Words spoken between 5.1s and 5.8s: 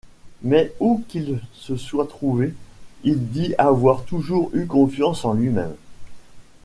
en lui-même.